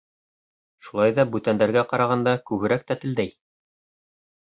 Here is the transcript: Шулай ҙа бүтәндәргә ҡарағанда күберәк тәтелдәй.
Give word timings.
Шулай 0.87 1.13
ҙа 1.19 1.27
бүтәндәргә 1.35 1.85
ҡарағанда 1.93 2.37
күберәк 2.51 2.91
тәтелдәй. 2.91 3.35